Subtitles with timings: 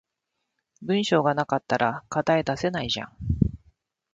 [0.81, 3.15] 文章が無かったら課題出せないじゃん